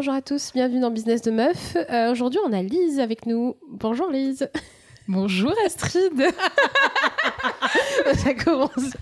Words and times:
bonjour 0.00 0.14
à 0.14 0.22
tous, 0.22 0.52
bienvenue 0.54 0.80
dans 0.80 0.90
Business 0.90 1.20
de 1.20 1.30
Meuf. 1.30 1.76
Euh, 1.76 2.10
aujourd'hui, 2.10 2.40
on 2.48 2.54
a 2.54 2.62
Lise 2.62 3.00
avec 3.00 3.26
nous. 3.26 3.56
Bonjour 3.68 4.08
Lise. 4.08 4.48
Bonjour 5.06 5.52
Astrid. 5.66 6.14
Ça 8.14 8.32
commence. 8.32 8.96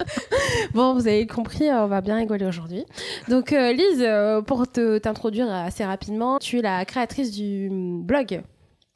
Bon, 0.75 0.95
vous 0.95 1.07
avez 1.07 1.29
compris, 1.29 1.71
on 1.71 1.87
va 1.87 2.01
bien 2.01 2.17
rigoler 2.17 2.47
aujourd'hui. 2.47 2.85
Donc, 3.29 3.53
euh, 3.53 3.73
Lise, 3.73 4.01
euh, 4.01 4.43
pour 4.43 4.67
t'introduire 4.67 5.49
assez 5.49 5.85
rapidement, 5.85 6.41
tu 6.41 6.59
es 6.59 6.63
la 6.63 6.85
créatrice 6.85 7.31
du 7.31 7.69
blog 7.71 8.43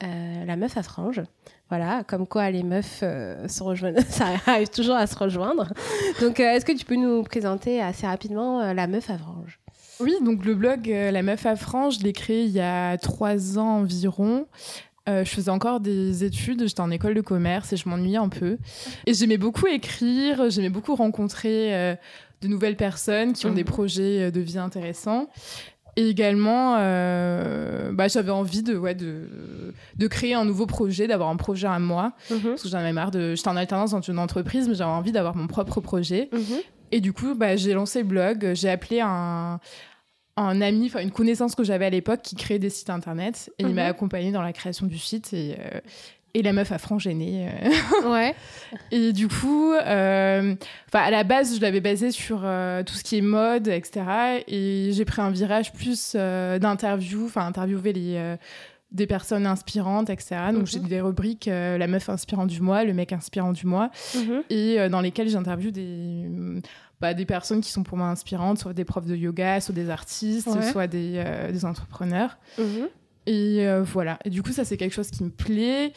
La 0.01 0.57
Meuf 0.57 0.77
à 0.77 0.83
Frange. 0.83 1.23
Voilà, 1.69 2.03
comme 2.03 2.27
quoi 2.27 2.51
les 2.51 2.65
meufs 2.65 2.99
se 2.99 3.63
rejoignent, 3.63 4.01
ça 4.09 4.25
arrive 4.49 4.71
toujours 4.71 4.97
à 4.97 5.07
se 5.07 5.17
rejoindre. 5.17 5.69
Donc, 6.21 6.41
est-ce 6.41 6.65
que 6.65 6.73
tu 6.73 6.85
peux 6.85 6.97
nous 6.97 7.23
présenter 7.23 7.81
assez 7.81 8.09
rapidement 8.09 8.73
La 8.73 8.89
Meuf 8.89 9.09
à 9.09 9.19
Frange 9.19 9.61
oui, 10.01 10.15
donc 10.25 10.45
le 10.45 10.55
blog 10.55 10.91
euh, 10.91 11.11
La 11.11 11.23
Meuf 11.23 11.47
à 11.47 11.57
France, 11.57 11.99
je 11.99 12.05
l'ai 12.05 12.13
créé 12.13 12.45
il 12.45 12.51
y 12.51 12.61
a 12.61 12.97
trois 12.99 13.59
ans 13.59 13.79
environ. 13.79 14.47
Euh, 15.09 15.25
je 15.25 15.31
faisais 15.31 15.51
encore 15.51 15.81
des 15.81 16.23
études, 16.23 16.67
j'étais 16.67 16.81
en 16.81 16.91
école 16.91 17.15
de 17.15 17.21
commerce 17.21 17.73
et 17.73 17.77
je 17.77 17.89
m'ennuyais 17.89 18.19
un 18.19 18.29
peu. 18.29 18.59
Et 19.07 19.15
j'aimais 19.15 19.39
beaucoup 19.39 19.67
écrire, 19.67 20.49
j'aimais 20.49 20.71
beaucoup 20.71 20.95
rencontrer 20.95 21.75
euh, 21.75 21.95
de 22.41 22.49
nouvelles 22.49 22.77
personnes 22.77 23.33
qui 23.33 23.47
ont 23.47 23.53
des 23.53 23.63
mmh. 23.63 23.67
projets 23.67 24.31
de 24.31 24.41
vie 24.41 24.59
intéressants. 24.59 25.29
Et 25.97 26.09
également, 26.09 26.77
bah, 26.77 28.09
j'avais 28.09 28.31
envie 28.31 28.63
de, 28.63 28.75
ouais, 28.79 28.95
de, 28.95 29.29
de, 29.99 30.07
créer 30.07 30.33
un 30.33 30.47
nouveau 30.47 30.65
projet, 30.65 31.07
d'avoir 31.07 31.29
un 31.29 31.37
projet 31.37 31.67
à 31.67 31.79
moi. 31.79 32.15
Mmh. 32.31 32.37
Parce 32.45 32.63
que 32.63 32.69
j'en 32.69 32.79
avais 32.79 32.95
marre 32.95 33.11
de. 33.11 33.35
J'étais 33.35 33.51
en 33.51 33.57
alternance 33.57 33.91
dans 33.91 34.01
une 34.01 34.19
entreprise, 34.19 34.69
mais 34.69 34.75
j'avais 34.75 34.91
envie 34.91 35.13
d'avoir 35.13 35.37
mon 35.37 35.49
propre 35.49 35.81
projet. 35.81 36.31
Mmh. 36.33 36.39
Et 36.93 37.01
du 37.01 37.13
coup, 37.13 37.35
bah, 37.35 37.57
j'ai 37.57 37.73
lancé 37.73 38.01
le 38.01 38.07
blog. 38.07 38.53
J'ai 38.55 38.71
appelé 38.71 39.01
un, 39.01 39.59
un 40.37 40.61
ami, 40.61 40.87
enfin 40.87 41.01
une 41.01 41.11
connaissance 41.11 41.55
que 41.55 41.65
j'avais 41.65 41.87
à 41.87 41.91
l'époque 41.91 42.23
qui 42.23 42.37
créait 42.37 42.59
des 42.59 42.71
sites 42.71 42.91
internet 42.91 43.53
et 43.59 43.65
il 43.65 43.75
m'a 43.75 43.85
mhm. 43.85 43.91
accompagné 43.91 44.33
dans 44.33 44.43
la 44.43 44.53
création 44.53 44.87
du 44.87 44.99
site 44.99 45.33
et, 45.33 45.57
euh, 45.59 45.81
et 46.35 46.43
la 46.43 46.55
meuf 46.55 46.73
a 46.73 46.79
frangéné. 46.79 47.49
Euh. 47.49 48.11
ouais. 48.11 48.35
Et 48.91 49.13
du 49.13 49.29
coup, 49.29 49.75
euh, 49.75 50.55
à 50.95 51.11
la 51.11 51.25
base, 51.25 51.57
je 51.57 51.61
l'avais 51.61 51.83
basé 51.83 52.11
sur 52.11 52.39
tout 52.39 52.95
ce 52.95 53.05
qui 53.05 53.19
est 53.19 53.23
mode, 53.23 53.69
etc. 53.69 54.43
Et 54.49 54.91
j'ai 54.93 55.05
pris 55.05 55.21
un 55.21 55.31
virage 55.31 55.75
plus 55.75 56.15
d'interview, 56.15 57.27
enfin 57.27 57.47
interviewer 57.47 57.93
les 57.93 58.37
des 58.93 59.07
personnes 59.07 59.47
inspirantes, 59.47 60.11
etc. 60.11 60.37
Donc 60.53 60.67
j'ai 60.67 60.79
mhm. 60.79 60.89
des 60.89 61.01
rubriques 61.03 61.47
la 61.47 61.87
meuf 61.87 62.09
inspirante 62.09 62.49
du 62.49 62.63
mois, 62.63 62.85
le 62.85 62.95
mec 62.95 63.13
inspirant 63.13 63.53
du 63.53 63.67
mois, 63.67 63.91
mhm. 64.15 64.43
et 64.49 64.89
dans 64.89 65.03
lesquelles 65.03 65.29
j'interviewe 65.29 65.71
des 65.71 66.27
bah, 67.03 67.15
des 67.15 67.27
personnes 67.27 67.61
qui 67.61 67.73
sont 67.73 67.83
pour 67.83 67.99
moi 67.99 68.07
inspirantes, 68.07 68.61
soit 68.61 68.75
des 68.75 68.85
profs 68.85 69.07
de 69.07 69.17
yoga, 69.17 69.61
soit 69.61 69.75
des 69.75 69.91
artistes, 69.91 70.49
soit 70.71 70.87
des, 70.87 71.15
euh, 71.17 71.51
des 71.51 71.65
entrepreneurs. 71.65 72.39
Mhm. 72.59 72.89
Et 73.27 73.67
euh, 73.67 73.83
voilà. 73.83 74.21
Et 74.25 74.31
du 74.31 74.41
coup, 74.41 74.53
ça, 74.53 74.65
c'est 74.65 74.77
quelque 74.77 74.95
chose 74.95 75.11
qui 75.11 75.25
me 75.25 75.31
plaît. 75.31 75.93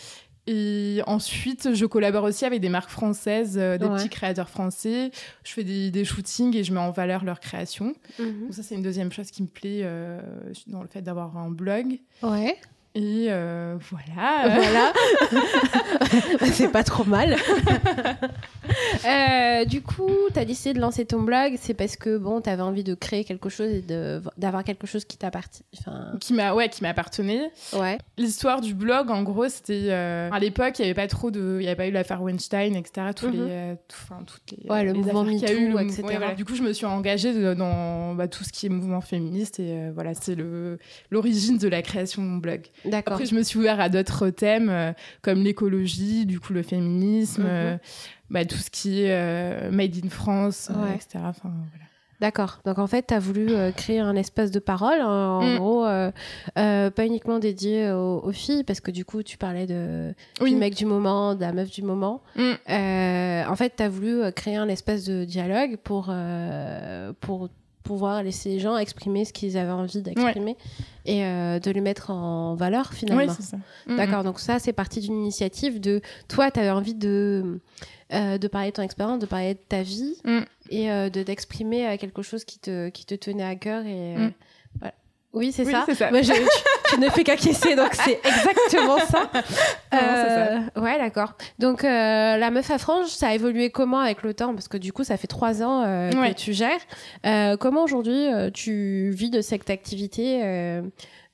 Et 0.47 1.01
ensuite, 1.05 1.75
je 1.75 1.85
collabore 1.85 2.23
aussi 2.23 2.43
avec 2.43 2.59
des 2.59 2.69
marques 2.69 2.89
françaises, 2.89 3.55
euh, 3.55 3.77
des 3.77 3.87
petits 3.87 4.09
créateurs 4.09 4.49
français. 4.49 5.11
Je 5.43 5.51
fais 5.51 5.63
des, 5.63 5.91
des, 5.91 6.05
shootings 6.05 6.55
et 6.55 6.63
je 6.63 6.73
mets 6.73 6.79
en 6.79 6.89
valeur 6.89 7.23
leur 7.23 7.39
création. 7.39 7.93
Mhm. 8.17 8.41
Donc 8.41 8.53
ça, 8.55 8.63
c'est 8.63 8.73
une 8.73 8.83
deuxième 8.83 9.11
chose 9.11 9.29
qui 9.29 9.43
me 9.43 9.47
plaît 9.47 9.87
dans 10.65 10.81
le 10.81 10.87
fait 10.87 11.03
d'avoir 11.03 11.37
un 11.37 11.51
blog. 11.51 11.99
Ouais. 12.23 12.57
Et 12.95 13.27
euh, 13.29 13.75
voilà. 13.89 14.55
Voilà. 14.55 14.93
c'est 16.53 16.71
pas 16.71 16.83
trop 16.85 17.03
mal. 17.03 17.35
euh, 19.05 19.65
du 19.65 19.81
coup, 19.81 20.09
tu 20.33 20.39
as 20.39 20.45
décidé 20.45 20.73
de 20.73 20.79
lancer 20.79 21.05
ton 21.05 21.21
blog, 21.21 21.55
c'est 21.59 21.73
parce 21.73 21.97
que 21.97 22.17
bon, 22.17 22.39
tu 22.39 22.49
avais 22.49 22.61
envie 22.61 22.85
de 22.85 22.95
créer 22.95 23.25
quelque 23.25 23.49
chose 23.49 23.69
et 23.69 23.83
d'avoir 24.37 24.63
quelque 24.63 24.87
chose 24.87 25.03
qui 25.03 25.17
t'appartient. 25.17 25.65
Enfin... 25.77 26.13
Qui 26.21 26.33
m'a 26.33 26.53
ouais, 26.53 26.69
qui 26.69 26.83
m'appartenait. 26.83 27.51
Ouais. 27.73 27.97
L'histoire 28.17 28.61
du 28.61 28.73
blog, 28.73 29.11
en 29.11 29.23
gros, 29.23 29.49
c'était 29.49 29.87
euh, 29.89 30.29
à 30.31 30.39
l'époque, 30.39 30.79
il 30.79 30.83
y 30.83 30.85
avait 30.85 30.93
pas 30.93 31.07
trop 31.07 31.31
de, 31.31 31.57
il 31.59 31.65
y 31.65 31.67
avait 31.67 31.75
pas 31.75 31.87
eu 31.87 31.91
l'affaire 31.91 32.21
Weinstein, 32.21 32.77
etc. 32.77 33.07
Tous 33.13 33.29
les, 33.29 33.39
mhm. 33.39 33.47
euh, 33.49 33.75
enfin 33.91 34.23
toutes 34.25 34.57
les, 34.57 34.69
ouais, 34.69 34.85
le 34.85 34.93
mouvement 34.93 35.25
MeToo, 35.25 35.51
eu, 35.51 35.81
etc. 35.81 36.33
Du 36.37 36.45
coup, 36.45 36.55
je 36.55 36.63
me 36.63 36.71
suis 36.71 36.85
engagée 36.85 37.55
dans 37.55 38.15
bah, 38.15 38.29
tout 38.29 38.45
ce 38.45 38.53
qui 38.53 38.67
est 38.67 38.69
mouvement 38.69 39.01
féministe 39.01 39.59
et 39.59 39.89
voilà, 39.93 40.13
c'est 40.13 40.35
le 40.35 40.79
l'origine 41.11 41.57
de 41.57 41.67
la 41.67 41.81
création 41.81 42.21
de 42.21 42.27
mon 42.27 42.37
blog. 42.37 42.61
D'accord. 42.85 43.13
Après, 43.13 43.25
je 43.25 43.35
me 43.35 43.43
suis 43.43 43.59
ouvert 43.59 43.79
à 43.79 43.89
d'autres 43.89 44.29
thèmes 44.29 44.69
euh, 44.69 44.93
comme 45.21 45.43
l'écologie, 45.43 46.25
du 46.25 46.39
coup 46.39 46.53
le 46.53 46.63
féminisme, 46.63 47.43
mhm. 47.43 47.49
euh, 47.49 47.77
bah, 48.29 48.45
tout 48.45 48.57
ce 48.57 48.69
qui 48.69 49.03
est 49.03 49.11
euh, 49.11 49.71
made 49.71 49.95
in 50.03 50.09
France, 50.09 50.69
etc. 50.93 51.23
Enfin, 51.25 51.49
voilà. 51.49 51.85
D'accord. 52.21 52.61
Donc 52.65 52.79
en 52.79 52.87
fait, 52.87 53.07
tu 53.07 53.13
as 53.13 53.19
voulu 53.19 53.51
créer 53.75 53.99
un 53.99 54.15
espace 54.15 54.49
de 54.49 54.59
parole, 54.59 55.01
hein, 55.01 55.39
en 55.41 55.43
mm. 55.43 55.57
gros, 55.57 55.83
pas 56.55 57.05
uniquement 57.05 57.39
dédié 57.39 57.91
aux, 57.91 58.31
filles, 58.31 58.63
parce 58.63 58.79
que 58.79 58.89
du 58.89 59.03
coup, 59.03 59.21
tu 59.21 59.37
parlais 59.37 59.67
de, 59.67 60.13
du 60.41 60.55
mec 60.55 60.75
du 60.75 60.85
moment, 60.85 61.35
de 61.35 61.41
la 61.41 61.51
meuf 61.51 61.69
du 61.69 61.81
moment. 61.81 62.21
Mm. 62.37 62.53
en 62.69 63.55
fait, 63.57 63.73
tu 63.75 63.83
as 63.83 63.89
voulu 63.89 64.31
créer 64.31 64.55
un 64.55 64.69
espace 64.69 65.03
de 65.03 65.25
dialogue 65.25 65.75
pour, 65.75 66.13
pour 67.19 67.49
pouvoir 67.85 68.23
laisser 68.23 68.49
les 68.49 68.59
gens 68.59 68.77
exprimer 68.77 69.23
ce 69.23 69.31
qu'ils 69.31 69.57
avaient 69.57 69.71
envie 69.71 70.01
d'exprimer 70.01 70.57
et 71.05 71.23
euh, 71.23 71.59
de 71.59 71.71
les 71.71 71.81
mettre 71.81 72.09
en 72.11 72.55
valeur 72.55 72.93
finalement. 72.93 73.23
Oui, 73.23 73.35
c'est 73.37 73.43
ça. 73.43 73.57
Mm, 73.87 73.95
D'accord, 73.95 74.23
donc 74.23 74.39
ça 74.39 74.59
c'est 74.59 74.73
parti 74.73 74.99
d'une 74.99 75.13
initiative 75.13 75.79
de 75.79 76.01
toi, 76.27 76.51
tu 76.51 76.59
avais 76.59 76.71
envie 76.71 76.95
de, 76.95 77.59
euh, 78.13 78.37
de 78.37 78.47
parler 78.47 78.71
de 78.71 78.75
ton 78.75 78.81
expérience, 78.81 79.19
de 79.19 79.25
parler 79.25 79.53
de 79.53 79.59
ta 79.69 79.83
vie 79.83 80.17
mm. 80.25 80.39
et 80.71 80.91
euh, 80.91 81.09
de 81.09 81.23
d'exprimer 81.23 81.97
quelque 81.97 82.21
chose 82.21 82.43
qui 82.43 82.59
te, 82.59 82.89
qui 82.89 83.05
te 83.05 83.15
tenait 83.15 83.43
à 83.43 83.55
cœur 83.55 83.85
et 83.85 84.15
voilà. 84.79 84.93
Oui, 85.33 85.51
c'est 85.51 85.65
ça. 85.65 85.85
ça. 85.93 86.11
Moi, 86.11 86.21
je, 86.21 86.31
ne 86.99 87.09
fais 87.09 87.23
qu'acquiescer, 87.23 87.75
donc 87.75 87.93
c'est 87.93 88.19
exactement 88.23 88.99
ça. 88.99 89.29
Euh, 89.93 90.81
ouais, 90.81 90.97
d'accord. 90.97 91.33
Donc, 91.59 91.83
euh, 91.83 92.37
la 92.37 92.51
meuf 92.51 92.69
à 92.71 92.77
frange, 92.77 93.07
ça 93.07 93.29
a 93.29 93.35
évolué 93.35 93.69
comment 93.69 93.99
avec 93.99 94.23
le 94.23 94.33
temps? 94.33 94.53
Parce 94.53 94.67
que 94.67 94.77
du 94.77 94.93
coup, 94.93 95.03
ça 95.03 95.17
fait 95.17 95.27
trois 95.27 95.63
ans 95.63 95.83
euh, 95.85 96.09
que 96.09 96.33
tu 96.33 96.53
gères. 96.53 97.57
comment 97.59 97.83
aujourd'hui 97.83 98.27
tu 98.53 99.11
vis 99.11 99.29
de 99.29 99.41
cette 99.41 99.69
activité 99.69 100.41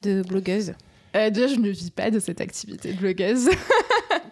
de 0.01 0.21
blogueuse? 0.23 0.73
Déjà, 1.13 1.47
je 1.47 1.55
ne 1.55 1.69
vis 1.69 1.91
pas 1.91 2.09
de 2.09 2.19
cette 2.19 2.39
activité 2.39 2.93
de 2.93 2.97
blogueuse. 2.97 3.49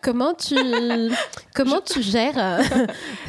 comment 0.02 0.34
tu 0.34 0.56
comment 1.56 1.82
tu 1.82 2.02
gères? 2.02 2.62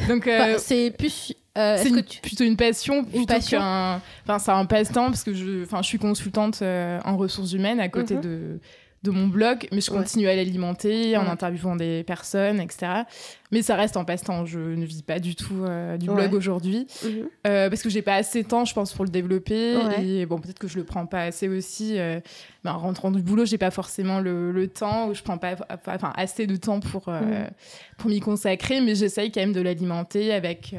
Donc, 0.07 0.29
c'est 0.57 0.91
plus 0.91 1.33
euh, 1.57 1.77
c'est 1.81 2.21
plutôt 2.21 2.45
une 2.45 2.55
passion 2.55 3.05
une 3.13 3.25
passion 3.25 3.59
enfin 3.59 4.39
c'est 4.39 4.51
un 4.51 4.65
passe-temps 4.65 5.07
parce 5.07 5.23
que 5.23 5.33
je 5.33 5.63
enfin 5.63 5.81
je 5.81 5.87
suis 5.87 5.99
consultante 5.99 6.61
euh, 6.61 6.99
en 7.03 7.17
ressources 7.17 7.51
humaines 7.51 7.81
à 7.81 7.89
côté 7.89 8.15
mhm. 8.15 8.21
de 8.21 8.59
de 9.03 9.11
mon 9.11 9.27
blog, 9.27 9.67
mais 9.71 9.81
je 9.81 9.89
continue 9.89 10.27
à 10.27 10.35
l'alimenter 10.35 11.17
en 11.17 11.27
interviewant 11.27 11.75
des 11.75 12.03
personnes, 12.03 12.59
etc. 12.59 13.03
Mais 13.51 13.61
ça 13.61 13.75
reste 13.75 13.97
en 13.97 14.05
passe-temps. 14.05 14.45
Je 14.45 14.59
ne 14.59 14.85
vis 14.85 15.03
pas 15.03 15.19
du 15.19 15.35
tout 15.35 15.63
euh, 15.63 15.97
du 15.97 16.07
blog 16.07 16.33
aujourd'hui 16.33 16.87
mhm. 17.03 17.29
parce 17.43 17.81
que 17.81 17.89
j'ai 17.89 18.01
pas 18.01 18.15
assez 18.15 18.43
de 18.43 18.47
temps, 18.47 18.65
je 18.65 18.73
pense, 18.73 18.93
pour 18.93 19.05
le 19.05 19.11
développer. 19.11 19.75
Et 20.01 20.25
bon, 20.25 20.39
peut-être 20.39 20.59
que 20.59 20.67
je 20.67 20.77
le 20.77 20.83
prends 20.83 21.05
pas 21.05 21.23
assez 21.23 21.47
aussi. 21.47 21.93
mais 21.93 22.69
en 22.69 22.77
rentrant 22.77 23.11
du 23.11 23.21
boulot, 23.21 23.45
j'ai 23.45 23.57
pas 23.57 23.71
forcément 23.71 24.19
le, 24.19 24.51
le, 24.51 24.67
temps 24.67 25.09
ou 25.09 25.13
je 25.13 25.21
prends 25.21 25.37
pas, 25.37 25.55
enfin, 25.87 26.13
assez 26.15 26.47
de 26.47 26.55
temps 26.55 26.79
pour 26.79 27.09
mhm. 27.09 27.49
pour 27.97 28.09
m'y 28.09 28.19
consacrer. 28.19 28.81
Mais 28.81 28.95
j'essaye 28.95 29.31
quand 29.31 29.41
même 29.41 29.53
de 29.53 29.61
l'alimenter 29.61 30.33
avec 30.33 30.75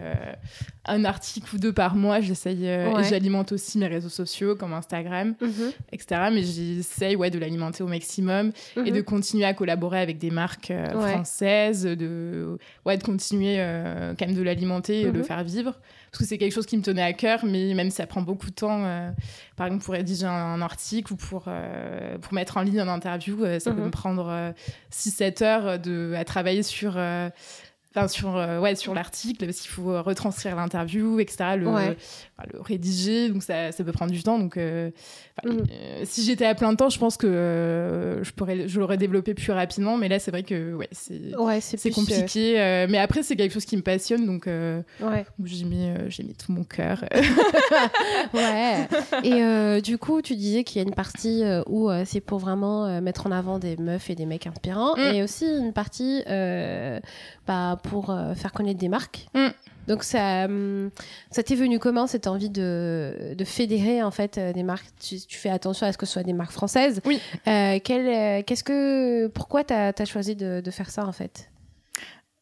un 0.85 1.05
article 1.05 1.55
ou 1.55 1.59
deux 1.59 1.73
par 1.73 1.95
mois. 1.95 2.21
J'essaye 2.21 2.69
euh, 2.69 2.99
et 2.99 3.05
j'alimente 3.05 3.53
aussi 3.53 3.79
mes 3.79 3.87
réseaux 3.87 4.09
sociaux 4.09 4.57
comme 4.57 4.73
Instagram, 4.73 5.35
mhm. 5.41 5.73
etc. 5.93 6.23
Mais 6.33 6.43
j'essaye 6.43 7.17
ouais, 7.17 7.31
de 7.31 7.39
l'alimenter 7.39 7.83
au 7.83 7.87
maximum 7.87 8.53
et 8.85 8.91
de 8.91 9.01
continuer 9.01 9.45
à 9.45 9.55
collaborer 9.55 10.01
avec 10.01 10.19
des 10.19 10.31
marques 10.31 10.71
euh, 10.71 10.89
françaises, 11.13 11.85
de, 11.85 12.59
ouais, 12.85 12.97
de 12.97 13.03
continuer 13.03 13.57
euh, 13.59 14.15
quand 14.19 14.27
même 14.27 14.37
de 14.37 14.43
l'alimenter 14.43 15.03
et 15.03 15.05
de 15.05 15.11
le 15.11 15.19
mhm. 15.19 15.25
faire 15.25 15.45
vivre. 15.45 15.79
Parce 16.11 16.19
que 16.19 16.25
c'est 16.25 16.39
quelque 16.39 16.53
chose 16.53 16.67
qui 16.67 16.77
me 16.77 16.83
tenait 16.83 17.03
à 17.03 17.13
cœur, 17.13 17.45
mais 17.45 17.75
même 17.75 17.91
si 17.91 17.97
ça 17.97 18.07
prend 18.07 18.23
beaucoup 18.23 18.51
de 18.51 18.55
temps, 18.55 18.83
par 19.57 19.67
exemple 19.67 19.85
pour 19.85 19.95
rédiger 19.95 20.27
un, 20.27 20.61
article 20.61 21.15
ou 21.15 21.17
pour, 21.17 21.45
pour 22.21 22.35
mettre 22.35 22.59
en 22.59 22.61
ligne 22.61 22.81
une 22.81 22.89
interview, 22.91 23.39
ça 23.59 23.73
peut 23.73 23.81
me 23.81 23.91
prendre 23.91 24.53
6-7 24.93 25.43
heures 25.43 25.79
de, 25.79 26.13
à 26.15 26.27
travailler 26.27 26.63
sur 26.63 26.99
Enfin, 27.95 28.09
sur, 28.09 28.37
euh, 28.37 28.59
ouais, 28.59 28.75
sur 28.75 28.95
l'article, 28.95 29.45
parce 29.45 29.61
qu'il 29.61 29.71
faut 29.71 29.91
euh, 29.91 30.01
retranscrire 30.01 30.57
l'interview, 30.57 31.21
etc., 31.21 31.57
le, 31.59 31.67
le, 31.67 32.61
rédiger, 32.61 33.29
donc 33.29 33.43
ça, 33.43 33.71
ça, 33.71 33.85
peut 33.85 33.93
prendre 33.93 34.13
du 34.13 34.23
temps. 34.23 34.39
Donc, 34.39 34.57
euh, 34.57 34.91
mm. 35.45 35.59
si 36.05 36.25
j'étais 36.25 36.47
à 36.47 36.55
plein 36.55 36.75
temps, 36.75 36.89
je 36.89 36.99
pense 36.99 37.19
que 37.19 38.21
je, 38.23 38.31
pourrais, 38.33 38.67
je 38.67 38.81
l'aurais 38.81 38.97
développé 38.97 39.35
plus 39.35 39.53
rapidement, 39.53 39.99
mais 39.99 40.09
là, 40.09 40.19
c'est 40.19 40.31
vrai 40.31 40.43
que 40.43 40.75
ouais, 40.75 40.89
c'est 40.91 41.37
ouais, 41.37 41.61
c'est 41.61 41.91
compliqué. 41.91 42.87
mais 42.89 42.97
après, 42.97 43.23
c'est 43.23 43.37
quelque 43.37 43.53
chose 43.53 43.67
qui 43.67 43.77
me 43.77 43.83
passionne, 43.83 44.25
donc 44.25 44.47
ouais. 44.47 45.27
j'ai 45.45 45.65
mis, 45.67 45.91
j'ai 46.09 46.23
mis 46.23 46.35
tout 46.35 46.51
mon 46.51 46.65
cœur. 46.65 47.05
ouais. 48.33 48.89
Et 49.23 49.83
du 49.83 49.99
coup, 49.99 50.23
tu 50.23 50.35
disais 50.35 50.65
qu'il 50.65 50.81
y 50.81 50.85
a 50.85 50.89
une 50.89 50.95
partie 50.95 51.43
où 51.67 51.91
c'est 52.07 52.23
pour 52.23 52.39
vraiment 52.39 53.03
mettre 53.03 53.27
en 53.27 53.33
avant 53.33 53.59
des 53.59 53.77
meufs 53.77 54.09
et 54.09 54.15
des 54.15 54.25
mecs 54.25 54.47
inspirants, 54.47 54.97
mm. 54.97 55.15
et 55.15 55.23
aussi 55.23 55.45
une 55.45 55.75
partie 55.75 56.23
bah, 57.47 57.81
pour 57.83 58.11
euh, 58.11 58.35
faire 58.35 58.53
connaître 58.53 58.79
des 58.79 58.89
marques. 58.89 59.27
Mm. 59.35 59.49
Donc 59.89 60.05
ça, 60.05 60.45
hum, 60.45 60.91
ça 61.31 61.43
t'est 61.43 61.57
venu 61.57 61.79
comment 61.79 62.07
cette 62.07 62.27
envie 62.27 62.51
de, 62.51 63.35
de 63.37 63.45
fédérer 63.45 64.03
en 64.03 64.11
fait 64.11 64.39
euh, 64.39 64.53
des 64.53 64.63
marques? 64.63 64.87
Tu, 65.01 65.19
fais 65.29 65.51
attention 65.51 65.87
à 65.87 65.93
ce 65.93 65.99
que 65.99 66.07
ce 66.07 66.13
soit 66.13 66.23
des 66.23 66.33
marques 66.33 66.53
françaises. 66.53 67.01
Oui. 67.05 67.21
Euh, 67.49 67.79
qu'est-ce 67.81 68.63
que, 68.63 69.27
pourquoi 69.29 69.65
tu 69.65 69.75
as, 69.75 70.05
choisi 70.05 70.37
de, 70.37 70.61
de, 70.61 70.71
faire 70.71 70.91
ça 70.91 71.05
en 71.05 71.13
fait? 71.13 71.51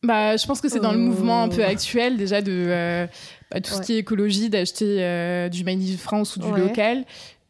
Bah, 0.02 0.36
je 0.36 0.46
pense 0.46 0.60
que 0.60 0.68
c'est 0.68 0.80
dans 0.80 0.92
le 0.92 0.98
mouvement 0.98 1.42
un 1.42 1.48
peu 1.48 1.64
actuel 1.64 2.16
déjà 2.16 2.40
de 2.40 3.06
bah, 3.50 3.60
tout 3.60 3.72
ce 3.72 3.80
qui 3.82 3.94
est 3.94 3.98
écologie, 3.98 4.48
d'acheter 4.48 5.48
du 5.50 5.64
Made 5.64 5.80
in 5.80 5.96
France 5.96 6.36
ou 6.36 6.40
du 6.40 6.60
local. 6.60 7.04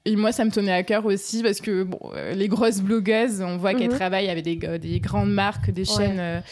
Et 0.06 0.16
moi, 0.16 0.32
ça 0.32 0.44
me 0.44 0.50
tenait 0.50 0.72
à 0.72 0.82
cœur 0.82 1.04
aussi 1.04 1.42
parce 1.42 1.60
que 1.60 1.82
bon, 1.82 2.00
les 2.34 2.48
grosses 2.48 2.80
blogueuses, 2.80 3.42
on 3.42 3.56
voit 3.56 3.74
qu'elles 3.74 3.90
mhm. 3.90 3.96
travaillent 3.96 4.30
avec 4.30 4.44
des, 4.44 4.56
des, 4.78 4.98
grandes 4.98 5.32
marques, 5.32 5.70
des 5.70 5.84
chaînes 5.84 6.42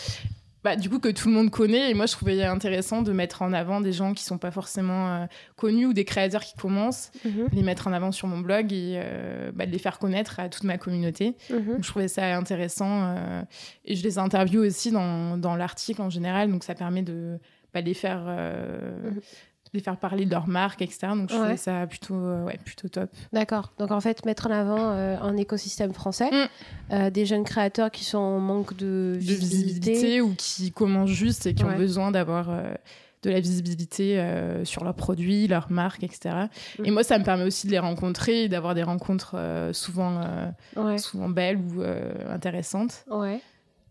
bah, 0.64 0.76
du 0.76 0.90
coup 0.90 0.98
que 0.98 1.08
tout 1.08 1.28
le 1.28 1.34
monde 1.34 1.50
connaît 1.50 1.90
et 1.90 1.94
moi 1.94 2.06
je 2.06 2.12
trouvais 2.12 2.42
intéressant 2.44 3.02
de 3.02 3.12
mettre 3.12 3.42
en 3.42 3.52
avant 3.52 3.80
des 3.80 3.92
gens 3.92 4.12
qui 4.12 4.24
sont 4.24 4.38
pas 4.38 4.50
forcément 4.50 5.08
euh, 5.08 5.26
connus 5.56 5.86
ou 5.86 5.92
des 5.92 6.04
créateurs 6.04 6.42
qui 6.42 6.54
commencent 6.56 7.12
mhm. 7.24 7.48
les 7.52 7.62
mettre 7.62 7.86
en 7.86 7.92
avant 7.92 8.10
sur 8.12 8.26
mon 8.26 8.38
blog 8.38 8.72
et 8.72 9.00
euh, 9.02 9.52
bah, 9.54 9.66
de 9.66 9.70
les 9.70 9.78
faire 9.78 9.98
connaître 9.98 10.40
à 10.40 10.48
toute 10.48 10.64
ma 10.64 10.76
communauté 10.76 11.36
mhm. 11.50 11.74
donc 11.74 11.84
je 11.84 11.88
trouvais 11.88 12.08
ça 12.08 12.36
intéressant 12.36 13.02
euh, 13.02 13.42
et 13.84 13.94
je 13.94 14.02
les 14.02 14.18
interviewe 14.18 14.66
aussi 14.66 14.90
dans, 14.90 15.36
dans 15.36 15.54
l'article 15.54 16.02
en 16.02 16.10
général 16.10 16.50
donc 16.50 16.64
ça 16.64 16.74
permet 16.74 17.02
de 17.02 17.38
bah, 17.72 17.80
les 17.80 17.94
faire 17.94 18.24
mhm 18.24 19.20
les 19.72 19.80
faire 19.80 19.96
parler 19.96 20.24
de 20.24 20.30
leur 20.30 20.48
marque, 20.48 20.82
etc. 20.82 21.08
Donc 21.14 21.30
je 21.30 21.36
trouvais 21.36 21.56
ça 21.56 21.86
plutôt, 21.86 22.14
euh, 22.14 22.44
ouais, 22.44 22.58
plutôt 22.64 22.88
top. 22.88 23.10
D'accord. 23.32 23.72
Donc 23.78 23.90
en 23.90 24.00
fait, 24.00 24.24
mettre 24.24 24.46
en 24.46 24.50
avant 24.50 24.92
euh, 24.92 25.16
un 25.20 25.36
écosystème 25.36 25.92
français, 25.92 26.30
mm. 26.30 26.92
euh, 26.92 27.10
des 27.10 27.26
jeunes 27.26 27.44
créateurs 27.44 27.90
qui 27.90 28.04
sont 28.04 28.18
en 28.18 28.40
manque 28.40 28.76
de 28.76 29.16
visibilité, 29.18 30.20
ou 30.20 30.34
qui 30.36 30.72
commencent 30.72 31.10
juste 31.10 31.46
et 31.46 31.54
qui 31.54 31.64
ont 31.64 31.76
besoin 31.76 32.10
d'avoir 32.10 32.48
de 33.22 33.30
la 33.30 33.40
visibilité 33.40 34.22
sur 34.64 34.84
leurs 34.84 34.94
produits, 34.94 35.48
leurs 35.48 35.70
marques, 35.70 36.04
etc. 36.04 36.46
Mm. 36.78 36.84
Et 36.84 36.90
moi, 36.90 37.02
ça 37.02 37.18
me 37.18 37.24
permet 37.24 37.44
aussi 37.44 37.66
de 37.66 37.72
les 37.72 37.78
rencontrer 37.78 38.44
et 38.44 38.48
d'avoir 38.48 38.74
des 38.74 38.82
rencontres 38.82 39.36
souvent, 39.72 40.22
souvent 40.98 41.28
belles 41.28 41.58
ou 41.58 41.82
intéressantes. 42.30 43.04
Ouais. 43.10 43.40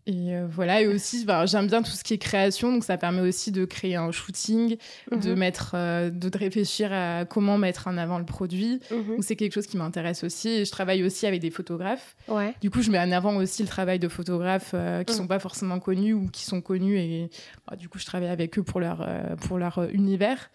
Et 0.08 0.34
euh, 0.34 0.46
voilà, 0.50 0.80
et 0.80 0.86
aussi, 0.86 1.26
bah, 1.26 1.44
j'aime 1.44 1.66
bien 1.66 1.82
tout 1.82 1.90
ce 1.90 2.02
qui 2.02 2.14
est 2.14 2.18
création, 2.18 2.72
donc 2.72 2.82
ça 2.82 2.96
permet 2.96 3.20
aussi 3.20 3.52
de 3.52 3.66
créer 3.66 3.94
un 3.94 4.10
shooting, 4.10 4.78
de 5.12 5.32
mhm. 5.32 5.38
mettre, 5.38 5.72
euh, 5.74 6.08
de 6.08 6.30
réfléchir 6.34 6.90
à 6.94 7.26
comment 7.26 7.58
mettre 7.58 7.88
en 7.88 7.98
avant 7.98 8.18
le 8.18 8.24
produit. 8.24 8.80
Mhm. 8.90 9.16
Donc 9.16 9.24
c'est 9.24 9.36
quelque 9.36 9.52
chose 9.52 9.66
qui 9.66 9.76
m'intéresse 9.76 10.24
aussi. 10.24 10.48
Et 10.48 10.64
je 10.64 10.70
travaille 10.70 11.04
aussi 11.04 11.26
avec 11.26 11.42
des 11.42 11.50
photographes. 11.50 12.16
Ouais. 12.26 12.54
Du 12.62 12.70
coup, 12.70 12.80
je 12.80 12.90
mets 12.90 12.98
en 12.98 13.12
avant 13.12 13.36
aussi 13.36 13.60
le 13.60 13.68
travail 13.68 13.98
de 13.98 14.08
photographes 14.08 14.70
euh, 14.72 15.04
qui 15.04 15.12
ne 15.12 15.16
mhm. 15.16 15.22
sont 15.24 15.26
pas 15.26 15.38
forcément 15.40 15.78
connus 15.78 16.14
ou 16.14 16.30
qui 16.30 16.46
sont 16.46 16.62
connus. 16.62 16.96
Et 16.96 17.30
bah, 17.68 17.76
du 17.76 17.90
coup, 17.90 17.98
je 17.98 18.06
travaille 18.06 18.30
avec 18.30 18.58
eux 18.58 18.62
pour 18.62 18.80
leur, 18.80 19.06
pour 19.42 19.58
leur 19.58 19.90
univers. 19.92 20.50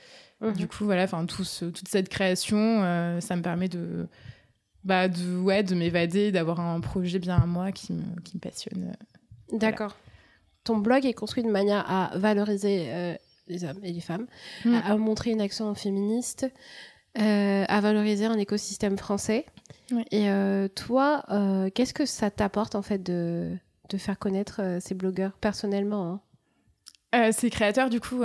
Du 0.57 0.67
coup, 0.67 0.83
voilà, 0.83 1.03
enfin, 1.03 1.25
tout 1.25 1.45
toute 1.45 1.87
cette 1.87 2.09
création, 2.09 2.81
ça 3.21 3.35
me 3.35 3.41
permet 3.41 3.69
de, 3.69 4.07
bah, 4.83 5.07
de, 5.07 5.37
ouais, 5.37 5.63
de 5.63 5.73
m'évader, 5.73 6.31
d'avoir 6.31 6.59
un 6.59 6.81
projet 6.81 7.19
bien 7.19 7.37
à 7.37 7.45
moi 7.45 7.71
qui 7.71 7.93
me, 7.93 8.19
qui 8.23 8.35
me 8.35 8.41
passionne. 8.41 8.93
D'accord. 9.53 9.95
Ton 10.63 10.77
blog 10.77 11.05
est 11.05 11.13
construit 11.13 11.43
de 11.43 11.49
manière 11.49 11.89
à 11.89 12.17
valoriser 12.17 12.87
euh, 12.89 13.15
les 13.47 13.63
hommes 13.63 13.79
et 13.83 13.91
les 13.91 14.01
femmes, 14.01 14.27
mm. 14.65 14.75
à, 14.85 14.97
montrer 14.97 15.31
une 15.31 15.41
action 15.41 15.73
féministe, 15.75 16.47
euh, 17.19 17.65
à 17.67 17.81
valoriser 17.81 18.25
un 18.25 18.37
écosystème 18.37 18.97
français. 18.97 19.45
Et 20.11 20.29
euh, 20.29 20.67
toi, 20.69 21.23
qu'est-ce 21.75 21.93
que 21.93 22.05
ça 22.05 22.31
t'apporte 22.31 22.75
en 22.75 22.81
fait 22.81 23.03
de, 23.03 23.55
de 23.89 23.97
faire 23.97 24.17
connaître 24.17 24.79
ces 24.81 24.95
blogueurs 24.95 25.33
personnellement 25.33 26.21
hein? 27.13 27.31
Ces 27.31 27.51
créateurs, 27.51 27.91
du 27.91 27.99
coup. 27.99 28.23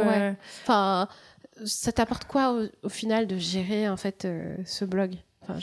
Enfin, 0.63 1.09
ça 1.67 1.93
t'apporte 1.93 2.25
quoi 2.25 2.59
au, 2.83 2.89
final 2.89 3.27
de 3.27 3.37
gérer 3.37 3.87
en 3.87 3.99
fait 3.99 4.27
ce 4.65 4.85
blog? 4.87 5.17
Enfin, 5.43 5.59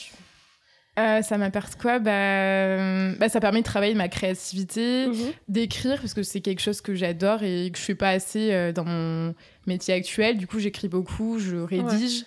euh, 0.98 1.22
ça 1.22 1.38
m'apporte 1.38 1.76
quoi? 1.76 2.00
Bah, 2.00 2.12
euh, 2.12 3.14
bah, 3.20 3.28
Ça 3.28 3.40
permet 3.40 3.60
de 3.60 3.66
travailler 3.66 3.96
ma 3.96 4.08
créativité, 4.08 5.08
mhm. 5.08 5.34
d'écrire, 5.50 6.00
parce 6.00 6.14
que 6.14 6.24
c'est 6.24 6.42
quelque 6.42 6.62
chose 6.62 6.82
que 6.82 6.96
j'adore 6.96 7.44
et 7.44 7.70
que 7.72 7.78
je 7.78 7.84
fais 7.84 7.96
pas 7.96 8.10
assez 8.10 8.54
euh, 8.54 8.72
dans 8.72 8.86
mon 8.86 9.36
métier 9.68 9.94
actuel. 9.94 10.38
Du 10.38 10.48
coup, 10.48 10.60
j'écris 10.60 10.88
beaucoup, 10.88 11.38
je 11.40 11.58
rédige. 11.58 12.26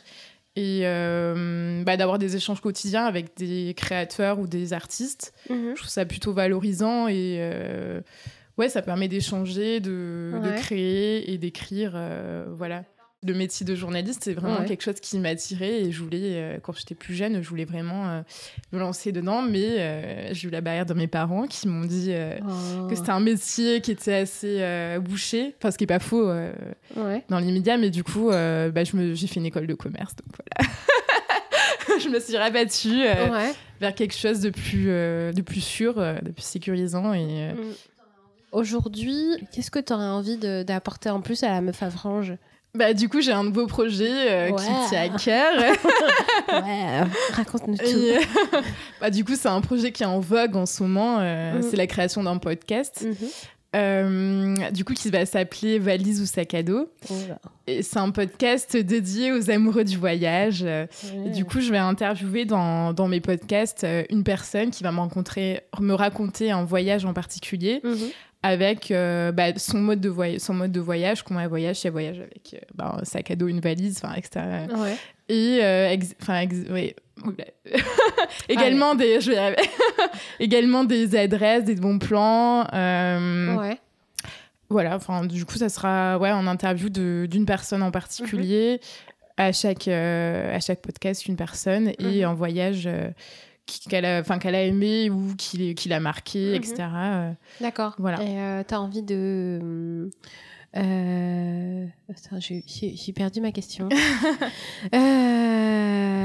Et 0.56 0.82
bah, 1.84 1.96
d'avoir 1.96 2.18
des 2.18 2.36
échanges 2.36 2.60
quotidiens 2.60 3.04
avec 3.04 3.36
des 3.36 3.74
créateurs 3.76 4.38
ou 4.38 4.46
des 4.46 4.72
artistes, 4.72 5.32
mhm. 5.48 5.72
je 5.74 5.76
trouve 5.76 5.90
ça 5.90 6.04
plutôt 6.04 6.32
valorisant 6.32 7.06
et 7.08 7.40
ouais, 8.58 8.68
ça 8.68 8.82
permet 8.82 9.08
d'échanger, 9.08 9.80
de, 9.80 10.32
de, 10.42 10.60
créer 10.60 11.32
et 11.32 11.38
d'écrire. 11.38 11.98
voilà 12.56 12.82
le 13.26 13.34
métier 13.34 13.66
de 13.66 13.74
journaliste, 13.74 14.22
c'est 14.24 14.34
vraiment 14.34 14.64
quelque 14.64 14.82
chose 14.82 15.00
qui 15.00 15.18
m'attirait 15.18 15.82
et 15.82 15.90
je 15.90 16.02
voulais, 16.02 16.34
euh, 16.36 16.58
quand 16.62 16.72
j'étais 16.72 16.94
plus 16.94 17.14
jeune, 17.14 17.42
je 17.42 17.48
voulais 17.48 17.64
vraiment 17.64 18.08
euh, 18.08 18.20
me 18.72 18.78
lancer 18.78 19.10
dedans, 19.10 19.42
mais 19.42 19.66
euh, 19.78 20.34
j'ai 20.34 20.46
eu 20.46 20.50
la 20.52 20.60
barrière 20.60 20.86
de 20.86 20.94
mes 20.94 21.08
parents 21.08 21.48
qui 21.48 21.66
m'ont 21.66 21.84
dit 21.84 22.12
oh. 22.14 22.86
que 22.86 22.94
c'était 22.94 23.10
un 23.10 23.20
métier 23.20 23.80
qui 23.80 23.90
était 23.90 24.14
assez 24.14 24.98
bouché, 25.00 25.54
enfin 25.58 25.72
ce 25.72 25.78
qui 25.78 25.84
est 25.84 25.88
pas 25.88 25.98
faux 25.98 26.30
dans 27.28 27.38
l'immédiat, 27.38 27.76
mais 27.76 27.90
du 27.90 28.04
coup, 28.04 28.28
bah, 28.30 28.84
j'ai 28.84 29.26
fait 29.26 29.40
une 29.40 29.46
école 29.46 29.66
de 29.66 29.74
commerce, 29.74 30.14
donc 30.14 30.36
voilà. 30.36 30.74
je 32.00 32.08
me 32.08 32.20
suis 32.20 32.36
rabattue 32.36 33.02
vers 33.80 33.94
quelque 33.94 34.14
chose 34.14 34.40
de 34.40 34.50
plus, 34.50 34.86
de 34.86 35.42
plus 35.42 35.60
sûr, 35.60 35.96
de 35.96 36.30
plus 36.30 36.44
sécurisant 36.44 37.12
et. 37.12 37.52
Mm. 37.52 37.74
Aujourd'hui, 38.50 39.46
qu'est-ce 39.52 39.70
que 39.70 39.78
tu 39.78 39.92
aurais 39.92 40.06
envie 40.06 40.38
d'apporter 40.38 41.10
en 41.10 41.20
plus 41.20 41.42
à 41.42 41.48
la 41.48 41.60
meuf 41.60 41.82
à 41.82 41.90
frange 41.90 42.32
bah, 42.74 42.92
du 42.92 43.08
coup, 43.08 43.20
j'ai 43.20 43.32
un 43.32 43.44
nouveau 43.44 43.66
projet 43.66 44.10
euh, 44.10 44.50
qui 44.52 44.88
tient 44.88 45.02
à 45.02 45.08
cœur. 45.08 45.58
ouais, 46.64 47.08
raconte-nous 47.32 47.76
tout. 47.76 48.62
bah, 49.00 49.10
du 49.10 49.24
coup, 49.24 49.34
c'est 49.36 49.48
un 49.48 49.60
projet 49.60 49.90
qui 49.90 50.02
est 50.02 50.06
en 50.06 50.20
vogue 50.20 50.54
en 50.54 50.66
ce 50.66 50.82
moment. 50.82 51.18
Euh, 51.20 51.58
mm. 51.58 51.62
C'est 51.62 51.76
la 51.76 51.86
création 51.86 52.22
d'un 52.22 52.36
podcast. 52.36 53.06
Euh, 53.76 54.54
du 54.70 54.84
coup, 54.84 54.94
qui 54.94 55.10
va 55.10 55.26
s'appeler 55.26 55.78
Valise 55.78 56.20
ou 56.20 56.26
sac 56.26 56.54
à 56.54 56.62
dos. 56.62 56.90
Et 57.66 57.82
c'est 57.82 57.98
un 57.98 58.10
podcast 58.10 58.76
dédié 58.76 59.32
aux 59.32 59.50
amoureux 59.50 59.84
du 59.84 59.96
voyage. 59.96 60.64
du 61.26 61.44
coup, 61.44 61.60
je 61.60 61.70
vais 61.70 61.78
interviewer 61.78 62.44
dans, 62.44 62.92
dans, 62.92 63.08
mes 63.08 63.20
podcasts 63.20 63.86
une 64.10 64.24
personne 64.24 64.70
qui 64.70 64.84
va 64.84 64.92
me 64.92 65.94
raconter 65.94 66.50
un 66.50 66.64
voyage 66.64 67.04
en 67.06 67.12
particulier. 67.12 67.82
Avec 68.42 68.92
euh, 68.92 69.32
bah, 69.32 69.46
son, 69.56 69.78
mode 69.78 70.00
de 70.00 70.08
voyage, 70.08 70.40
son 70.40 70.54
mode 70.54 70.70
de 70.70 70.78
voyage, 70.78 71.22
comment 71.22 71.40
elle 71.40 71.48
voyage, 71.48 71.84
elle 71.84 71.90
voyage 71.90 72.20
avec 72.20 72.54
euh, 72.54 72.58
bah, 72.72 72.96
un 73.00 73.04
sac 73.04 73.32
à 73.32 73.36
dos, 73.36 73.48
une 73.48 73.58
valise, 73.58 74.00
enfin, 74.00 74.14
etc. 74.14 74.40
Et, 75.28 75.58
euh, 75.60 75.96
oui. 76.70 76.94
également, 78.48 78.94
des, 78.94 79.20
je 79.20 79.32
également 80.40 80.84
des 80.84 81.16
adresses, 81.16 81.64
des 81.64 81.74
bons 81.74 81.98
plans. 81.98 82.64
ouais. 82.72 83.78
Voilà, 84.70 84.94
enfin, 84.94 85.24
du 85.24 85.44
coup, 85.44 85.56
ça 85.56 85.68
sera 85.68 86.18
ouais, 86.18 86.30
en 86.30 86.46
interview 86.46 86.90
d'une 86.90 87.46
personne 87.46 87.82
en 87.82 87.90
particulier. 87.90 88.74
Mhm. 88.74 89.14
À 89.36 89.52
chaque, 89.52 89.88
à 89.88 90.60
chaque 90.60 90.80
podcast, 90.80 91.26
une 91.26 91.36
personne. 91.36 91.92
Et 91.98 92.22
mhm. 92.22 92.28
en 92.30 92.34
voyage 92.34 92.88
qu'elle 93.88 94.04
a, 94.04 94.22
qu'elle 94.22 94.54
a 94.54 94.62
aimé 94.64 95.10
ou 95.10 95.34
qui, 95.36 95.74
qui 95.74 95.88
l'a 95.88 96.00
marqué, 96.00 96.54
etc. 96.54 96.74
Mhm. 96.78 96.94
Euh, 96.94 97.32
D'accord. 97.60 97.94
Voilà. 97.98 98.22
Et 98.22 98.40
euh, 98.40 98.62
tu 98.66 98.74
as 98.74 98.80
envie 98.80 99.02
de. 99.02 100.10
Euh... 100.76 101.86
j'ai 102.38 103.12
perdu 103.14 103.40
ma 103.40 103.52
question. 103.52 103.88
euh... 104.94 106.18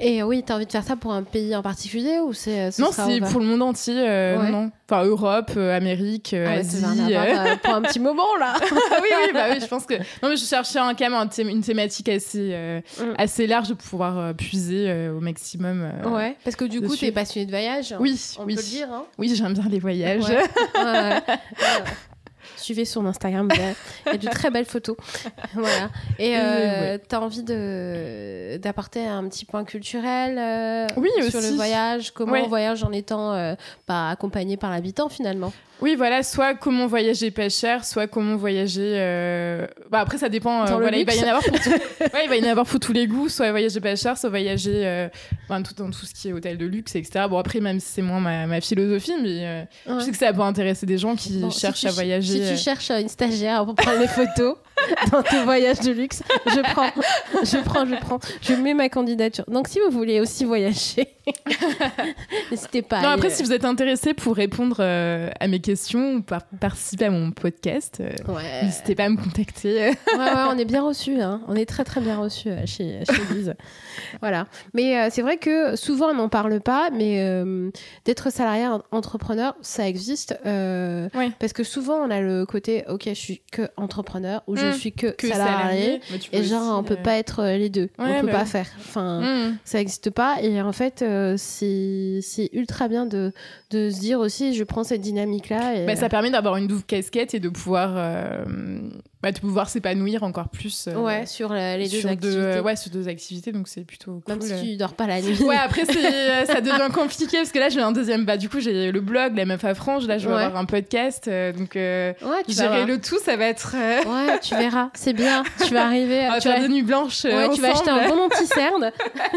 Et 0.00 0.22
oui, 0.22 0.44
tu 0.46 0.52
as 0.52 0.56
envie 0.56 0.66
de 0.66 0.70
faire 0.70 0.84
ça 0.84 0.96
pour 0.96 1.12
un 1.12 1.22
pays 1.22 1.54
en 1.56 1.62
particulier 1.62 2.20
ou 2.20 2.32
c'est 2.32 2.68
euh, 2.68 2.70
Non, 2.78 2.90
c'est 2.92 3.20
pour 3.20 3.40
le 3.40 3.46
monde 3.46 3.62
entier. 3.62 3.94
Euh, 3.96 4.48
non. 4.48 4.70
Enfin, 4.88 5.04
Europe, 5.04 5.50
euh, 5.56 5.76
Amérique, 5.76 6.34
ah 6.34 6.52
Asie. 6.52 6.84
pour 7.62 7.74
un 7.74 7.82
petit 7.82 7.98
moment 7.98 8.36
là. 8.38 8.54
oui, 8.70 9.08
oui, 9.26 9.30
bah 9.34 9.46
oui, 9.50 9.58
je 9.60 9.66
pense 9.66 9.86
que. 9.86 9.94
Non, 9.94 10.28
mais 10.30 10.36
je 10.36 10.44
cherchais 10.44 10.78
un, 10.78 10.94
quand 10.94 11.10
même 11.10 11.48
une 11.48 11.62
thématique 11.62 12.08
assez, 12.08 12.82
mm. 12.98 13.14
assez 13.18 13.46
large 13.46 13.68
de 13.68 13.74
pouvoir 13.74 14.34
puiser 14.34 15.08
au 15.08 15.20
maximum. 15.20 15.90
ouais, 16.06 16.36
parce 16.44 16.56
que 16.56 16.64
du 16.64 16.80
coup, 16.80 16.96
tu 16.96 17.06
es 17.06 17.12
passionné 17.12 17.46
de 17.46 17.50
voyage. 17.50 17.94
Oui, 17.98 18.36
on 18.38 18.44
oui. 18.44 18.54
peut 18.54 18.62
le 18.62 18.66
dire. 18.66 18.88
Hein 18.92 19.04
oui, 19.18 19.34
j'aime 19.34 19.54
bien 19.54 19.68
les 19.68 19.80
voyages. 19.80 20.24
Suivez 22.58 22.84
son 22.84 23.06
Instagram, 23.06 23.48
il 23.54 24.12
y 24.12 24.14
a 24.14 24.18
de 24.18 24.28
très 24.28 24.50
belles 24.50 24.64
photos. 24.64 24.96
voilà. 25.54 25.90
Et 26.18 26.36
euh, 26.36 26.98
tu 27.08 27.14
as 27.14 27.20
envie 27.20 27.42
d'apporter 27.42 29.06
un 29.06 29.28
petit 29.28 29.44
point 29.44 29.64
culturel 29.64 30.38
euh, 30.38 30.86
oui, 30.96 31.10
sur 31.30 31.40
le 31.40 31.54
voyage? 31.54 32.12
Comment 32.12 32.34
on 32.34 32.48
voyage 32.48 32.82
en 32.82 32.92
étant 32.92 33.32
euh, 33.32 33.54
pas 33.86 34.10
accompagné 34.10 34.56
par 34.56 34.70
l'habitant 34.70 35.08
finalement? 35.08 35.52
Oui, 35.80 35.94
voilà, 35.94 36.22
soit 36.22 36.54
comment 36.54 36.86
voyager 36.86 37.30
pas 37.30 37.48
cher, 37.48 37.84
soit 37.84 38.08
comment 38.08 38.36
voyager. 38.36 38.94
Euh, 38.96 39.66
bah 39.90 40.00
après, 40.00 40.18
ça 40.18 40.28
dépend. 40.28 40.66
Euh, 40.66 40.76
voilà, 40.76 40.96
il 40.96 41.06
va 41.06 41.14
y 41.14 41.20
en 41.20 41.28
avoir 41.28 41.42
pour 41.42 41.52
ouais, 42.14 42.24
il 42.24 42.28
va 42.28 42.36
y 42.36 42.44
en 42.44 42.50
avoir 42.50 42.66
pour 42.66 42.80
tous 42.80 42.92
les 42.92 43.06
goûts, 43.06 43.28
soit 43.28 43.50
voyager 43.50 43.80
pas 43.80 43.94
cher, 43.94 44.18
soit 44.18 44.28
voyager 44.28 44.84
euh, 44.84 45.08
tout, 45.48 45.74
dans 45.76 45.90
tout 45.90 46.04
ce 46.04 46.12
qui 46.12 46.28
est 46.28 46.32
hôtel 46.32 46.58
de 46.58 46.66
luxe, 46.66 46.96
etc. 46.96 47.26
Bon, 47.30 47.38
après, 47.38 47.60
même 47.60 47.78
si 47.78 47.92
c'est 47.92 48.02
moins 48.02 48.20
ma, 48.20 48.46
ma, 48.46 48.60
philosophie, 48.60 49.14
mais 49.22 49.68
je 49.86 50.00
sais 50.00 50.10
que 50.10 50.16
ça 50.16 50.32
peut 50.32 50.40
intéresser 50.40 50.86
des 50.86 50.98
gens 50.98 51.14
qui 51.14 51.44
cherchent 51.50 51.84
à 51.84 51.92
voyager. 51.92 52.44
Si 52.44 52.54
tu 52.54 52.60
cherches 52.60 52.90
une 52.90 53.08
stagiaire 53.08 53.64
pour 53.64 53.74
prendre 53.74 54.00
les 54.00 54.08
photos. 54.08 54.56
dans 55.12 55.22
tes 55.22 55.42
voyages 55.42 55.80
de 55.80 55.92
luxe. 55.92 56.22
Je 56.46 56.60
prends, 56.60 56.90
je 57.42 57.62
prends, 57.62 57.86
je 57.86 57.94
prends. 57.96 58.18
Je 58.40 58.54
mets 58.54 58.74
ma 58.74 58.88
candidature. 58.88 59.44
Donc, 59.48 59.68
si 59.68 59.78
vous 59.80 59.90
voulez 59.90 60.20
aussi 60.20 60.44
voyager, 60.44 61.08
n'hésitez 62.50 62.82
pas. 62.82 63.02
Non, 63.02 63.08
après, 63.08 63.30
si 63.30 63.42
vous 63.42 63.52
êtes 63.52 63.64
intéressé 63.64 64.14
pour 64.14 64.36
répondre 64.36 64.76
euh, 64.80 65.30
à 65.40 65.48
mes 65.48 65.60
questions 65.60 66.14
ou 66.14 66.22
participer 66.58 67.06
à 67.06 67.10
mon 67.10 67.30
podcast, 67.30 68.00
euh, 68.00 68.10
n'hésitez 68.62 68.94
pas 68.94 69.04
à 69.04 69.08
me 69.08 69.16
contacter. 69.16 69.74
ouais, 69.74 69.96
ouais, 70.18 70.44
on 70.50 70.58
est 70.58 70.64
bien 70.64 70.82
reçus. 70.82 71.20
Hein. 71.20 71.42
On 71.48 71.54
est 71.54 71.66
très, 71.66 71.84
très 71.84 72.00
bien 72.00 72.18
reçus 72.18 72.48
euh, 72.48 72.66
chez, 72.66 73.00
chez 73.04 73.34
Lise. 73.34 73.54
voilà. 74.20 74.46
Mais 74.74 75.10
c'est 75.10 75.22
vrai 75.22 75.36
que 75.38 75.76
souvent, 75.76 76.08
on 76.10 76.14
n'en 76.14 76.28
parle 76.28 76.60
pas, 76.60 76.90
mais 76.90 77.42
d'être 78.04 78.30
salarié 78.30 78.66
entrepreneur, 78.90 79.54
ça 79.60 79.88
existe. 79.88 80.38
Parce 80.42 81.52
que 81.52 81.64
souvent, 81.64 81.96
on 81.96 82.10
a 82.10 82.20
le 82.20 82.46
côté, 82.46 82.84
ok, 82.88 83.04
je 83.06 83.14
suis 83.14 83.42
que 83.52 83.68
entrepreneur 83.76 84.42
ou 84.46 84.56
je 84.56 84.66
mmh. 84.66 84.72
Suis 84.78 84.92
que, 84.92 85.14
salarié. 85.20 86.00
et 86.32 86.42
genre, 86.42 86.78
on 86.78 86.82
peut 86.82 86.96
pas 86.96 87.16
être 87.16 87.44
les 87.44 87.68
deux. 87.68 87.88
on 87.98 88.20
peut 88.20 88.26
bah 88.26 88.32
pas 88.32 88.44
faire. 88.44 88.66
Enfin, 88.78 89.20
mmh. 89.20 89.58
ça 89.64 89.78
n'existe 89.78 90.10
pas. 90.10 90.42
Et 90.42 90.60
en 90.60 90.72
fait, 90.72 91.04
c'est 91.36 92.50
ultra 92.52 92.88
bien 92.88 93.06
de, 93.06 93.32
de, 93.70 93.90
se 93.90 94.00
dire 94.00 94.20
aussi, 94.20 94.54
je 94.54 94.64
prends 94.64 94.84
cette 94.84 95.00
dynamique-là. 95.00 95.86
Bah, 95.86 95.96
ça 95.96 96.08
permet 96.08 96.30
d'avoir 96.30 96.56
une 96.56 96.66
double 96.66 96.82
casquette 96.82 97.34
et 97.34 97.40
de 97.40 97.48
pouvoir 97.48 97.94
euh, 97.96 98.44
bah, 99.20 99.32
de 99.32 99.38
pouvoir 99.40 99.68
s'épanouir 99.68 100.22
encore 100.22 100.48
plus 100.48 100.86
euh, 100.86 100.94
ouais 100.94 101.26
sur 101.26 101.52
les 101.52 101.88
deux 101.88 102.06
activités. 102.06 102.60
ouais 102.60 102.76
sur 102.76 102.90
deux 102.92 103.08
activités 103.08 103.50
donc 103.50 103.66
c'est 103.66 103.84
plutôt 103.84 104.22
même 104.28 104.40
si 104.40 104.62
tu 104.62 104.76
dors 104.76 104.94
pas 104.94 105.08
la 105.08 105.20
nuit. 105.20 105.42
Ouais 105.42 105.56
après 105.56 105.82
euh, 105.88 106.46
ça 106.46 106.60
devient 106.60 106.92
compliqué 106.94 107.38
parce 107.38 107.50
que 107.50 107.58
là 107.58 107.68
j'ai 107.68 107.80
un 107.80 107.90
deuxième 107.90 108.24
bah 108.24 108.36
du 108.36 108.48
coup 108.48 108.60
j'ai 108.60 108.92
le 108.92 109.00
blog 109.00 109.36
la 109.36 109.44
meuf 109.44 109.64
à 109.64 109.74
frange 109.74 110.06
là 110.06 110.18
je 110.18 110.28
vais 110.28 110.34
avoir 110.34 110.56
un 110.56 110.66
podcast 110.66 111.26
euh, 111.26 111.52
donc 111.52 111.72
ouais, 111.74 112.14
gérer 112.46 112.86
le 112.86 113.00
tout 113.00 113.18
ça 113.18 113.36
va 113.36 113.46
être 113.46 113.74
ouais 113.74 114.38
tu 114.38 114.54
verras 114.54 114.90
c'est 114.94 115.14
bien 115.14 115.42
tu 115.66 115.74
vas 115.74 115.86
arriver 115.86 116.26
on 116.28 116.32
va 116.32 116.40
tu 116.40 116.48
faire 116.48 116.60
vas... 116.60 116.68
des 116.68 116.72
nuits 116.72 116.82
blanches 116.82 117.24
ouais 117.24 117.50
tu 117.52 117.60
vas 117.60 117.72
acheter 117.72 117.90
un 117.90 118.08
bon 118.08 118.20
anti-cerne 118.20 118.92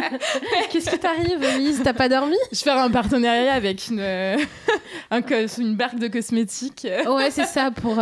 qu'est-ce 0.72 0.92
qui 0.92 1.00
t'arrive 1.00 1.40
Lise 1.58 1.82
t'as 1.84 1.94
pas 1.94 2.08
dormi? 2.08 2.36
Je 2.52 2.60
vais 2.60 2.64
faire 2.64 2.78
un 2.78 2.92
partenariat 2.92 3.54
avec 3.54 3.88
une 3.90 4.00
un, 4.00 5.22
une 5.58 5.76
barque 5.76 5.98
de 5.98 6.08
cosmétiques. 6.08 6.88
Ouais 7.08 7.32
c'est 7.32 7.46
ça 7.46 7.72
pour, 7.72 8.00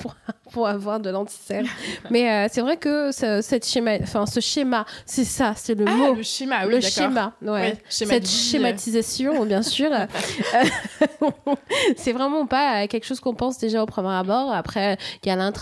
pour 0.00 0.14
pour 0.54 0.68
avoir 0.68 1.00
de 1.00 1.10
l'anticelle. 1.10 1.66
Mais 2.10 2.30
euh, 2.30 2.46
c'est 2.50 2.60
vrai 2.60 2.76
que 2.76 3.10
ce, 3.10 3.40
cette 3.42 3.66
schéma, 3.66 3.96
enfin 4.00 4.24
ce 4.24 4.38
schéma, 4.38 4.86
c'est 5.04 5.24
ça, 5.24 5.52
c'est 5.56 5.74
le 5.74 5.84
ah, 5.88 5.94
mot. 5.94 6.14
Le 6.14 6.22
schéma, 6.22 6.64
oui, 6.64 6.74
Le 6.74 6.80
schéma, 6.80 7.32
ouais. 7.42 7.76
cette 7.88 8.28
schématisation, 8.28 9.44
bien 9.44 9.62
sûr. 9.62 9.90
c'est 11.96 12.12
vraiment 12.12 12.46
pas 12.46 12.86
quelque 12.86 13.04
chose 13.04 13.18
qu'on 13.18 13.34
pense 13.34 13.58
déjà 13.58 13.82
au 13.82 13.86
premier 13.86 14.14
abord. 14.14 14.52
Après, 14.52 14.96
il 15.24 15.28
y 15.28 15.32
a 15.32 15.52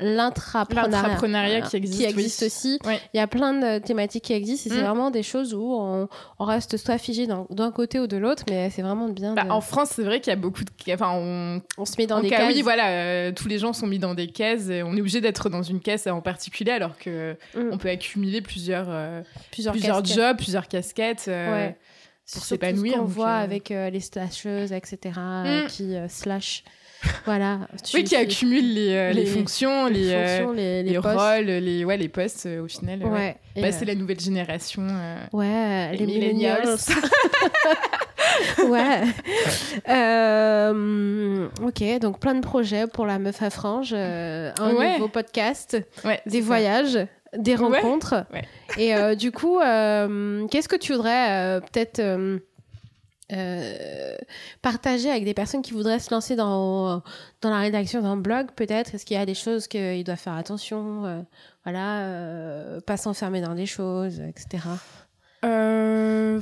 l'intrapreneuriat 0.00 1.62
qui 1.62 1.76
existe, 1.76 1.98
qui 1.98 2.04
existe 2.04 2.42
aussi. 2.42 2.78
Il 3.14 3.16
y 3.16 3.20
a 3.20 3.26
plein 3.26 3.54
de 3.54 3.78
thématiques 3.78 4.24
qui 4.24 4.34
existent 4.34 4.70
et 4.70 4.74
c'est 4.74 4.82
mm. 4.82 4.86
vraiment 4.86 5.10
des 5.10 5.22
choses 5.22 5.54
où 5.54 5.72
on, 5.72 6.08
reste 6.40 6.76
soit 6.76 6.98
figé 6.98 7.26
d'un 7.26 7.70
côté 7.70 8.00
ou 8.00 8.06
de 8.06 8.16
l'autre, 8.18 8.42
mais 8.50 8.68
c'est 8.68 8.82
vraiment 8.82 9.08
bien. 9.08 9.34
Bah, 9.34 9.46
en 9.48 9.60
France, 9.62 9.92
c'est 9.94 10.02
vrai 10.02 10.20
qu'il 10.20 10.30
y 10.30 10.34
a 10.34 10.36
beaucoup 10.36 10.64
de. 10.64 10.70
Enfin, 10.92 11.12
on, 11.14 11.62
on 11.78 11.84
se 11.86 11.94
met 11.96 12.06
dans 12.06 12.20
des 12.20 12.28
cases. 12.28 12.52
Oui, 12.52 12.60
voilà, 12.62 12.88
euh, 12.88 13.32
tous 13.32 13.48
les 13.48 13.58
gens 13.58 13.72
sont 13.72 13.86
mis 13.86 14.00
dans 14.00 14.14
des 14.14 14.26
cases 14.42 14.68
et 14.68 14.82
on 14.82 14.96
est 14.96 15.00
obligé 15.00 15.20
d'être 15.20 15.48
dans 15.48 15.62
une 15.62 15.80
caisse 15.80 16.06
en 16.06 16.20
particulier 16.20 16.72
alors 16.72 16.98
que 16.98 17.36
mm. 17.54 17.70
on 17.72 17.78
peut 17.78 17.90
accumuler 17.90 18.40
plusieurs 18.40 18.86
euh, 18.88 19.22
plusieurs, 19.50 19.72
plusieurs 19.72 20.04
jobs, 20.04 20.36
plusieurs 20.36 20.68
casquettes 20.68 21.26
euh, 21.28 21.70
pour 22.32 22.44
s'épanouir. 22.44 22.98
On 23.00 23.04
voit 23.04 23.26
euh, 23.28 23.44
avec 23.44 23.68
les 23.68 24.00
slasheuses, 24.00 24.72
etc. 24.72 25.14
Mm. 25.16 25.66
qui 25.68 25.94
slash. 26.08 26.64
Voilà. 27.24 27.68
oui, 27.94 28.04
qui 28.04 28.14
accumulent 28.14 28.74
les, 28.74 29.12
les, 29.12 29.26
fonctions, 29.26 29.86
les, 29.86 30.10
fonctions, 30.10 30.52
les, 30.52 30.82
les 30.84 30.98
rôles, 30.98 31.46
les, 31.46 31.84
ouais, 31.84 31.96
les 31.96 32.08
postes 32.08 32.46
au 32.46 32.68
final. 32.68 33.04
Ouais. 33.04 33.36
Bah, 33.56 33.72
c'est 33.72 33.84
la 33.84 33.94
nouvelle 33.94 34.20
génération. 34.20 34.86
ouais, 35.32 35.96
les, 35.96 36.06
millennials. 36.06 36.76
ouais. 38.68 39.02
Euh, 39.88 41.48
ok, 41.62 41.98
donc 42.00 42.20
plein 42.20 42.34
de 42.34 42.40
projets 42.40 42.86
pour 42.86 43.06
la 43.06 43.18
meuf 43.18 43.42
à 43.42 43.50
frange, 43.50 43.92
euh, 43.96 44.52
un 44.58 44.72
nouveau 44.72 45.08
podcast, 45.08 45.76
des 46.26 46.40
voyages, 46.40 46.98
des 47.36 47.54
rencontres. 47.54 48.26
Et 48.78 48.94
euh, 48.94 49.14
du 49.14 49.32
coup, 49.32 49.58
qu'est-ce 49.58 50.68
que 50.68 50.76
tu 50.76 50.94
voudrais 50.94 51.60
peut-être 51.72 52.40
partager 54.60 55.10
avec 55.10 55.24
des 55.24 55.34
personnes 55.34 55.62
qui 55.62 55.72
voudraient 55.72 55.98
se 55.98 56.12
lancer 56.12 56.36
dans, 56.36 57.02
dans 57.40 57.50
la 57.50 57.58
rédaction 57.58 58.02
d'un 58.02 58.16
blog, 58.16 58.48
peut-être? 58.54 58.94
Est-ce 58.94 59.06
qu'il 59.06 59.16
y 59.16 59.20
a 59.20 59.26
des 59.26 59.34
choses 59.34 59.66
qu'ils 59.66 60.04
doivent 60.04 60.18
faire 60.18 60.36
attention 60.36 61.24
Voilà, 61.64 62.80
pas 62.86 62.96
s'enfermer 62.96 63.40
dans 63.40 63.54
des 63.54 63.66
choses, 63.66 64.20
etc. 64.20 64.64
Euh 65.44 66.40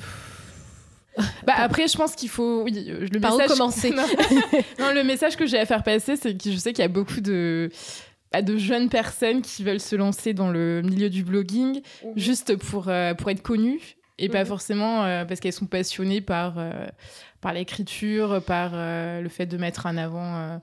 bah 1.46 1.54
après, 1.56 1.88
je 1.88 1.96
pense 1.96 2.14
qu'il 2.14 2.28
faut. 2.28 2.62
Oui, 2.62 2.72
le 2.72 3.20
Par 3.20 3.32
message. 3.32 3.50
Où 3.50 3.54
commencer 3.54 3.90
non. 4.78 4.92
le 4.92 5.02
message 5.02 5.36
que 5.36 5.46
j'ai 5.46 5.58
à 5.58 5.66
faire 5.66 5.82
passer, 5.82 6.16
c'est 6.16 6.36
que 6.36 6.50
je 6.50 6.56
sais 6.56 6.72
qu'il 6.72 6.82
y 6.82 6.84
a 6.84 6.88
beaucoup 6.88 7.20
de 7.20 7.70
bah, 8.32 8.42
de 8.42 8.56
jeunes 8.56 8.88
personnes 8.88 9.42
qui 9.42 9.64
veulent 9.64 9.80
se 9.80 9.96
lancer 9.96 10.34
dans 10.34 10.50
le 10.50 10.82
milieu 10.82 11.10
du 11.10 11.24
blogging 11.24 11.80
mhm. 12.04 12.12
juste 12.16 12.56
pour 12.56 12.88
euh, 12.88 13.14
pour 13.14 13.30
être 13.30 13.42
connues 13.42 13.96
et 14.18 14.28
pas 14.28 14.40
mhm. 14.40 14.46
forcément 14.46 15.04
euh, 15.04 15.24
parce 15.24 15.40
qu'elles 15.40 15.52
sont 15.52 15.66
passionnées 15.66 16.20
par 16.20 16.58
euh, 16.58 16.86
par 17.40 17.54
l'écriture, 17.54 18.42
par 18.42 18.72
le 18.74 19.28
fait 19.30 19.46
de 19.46 19.56
mettre 19.56 19.86
en 19.86 19.96
avant 19.96 20.60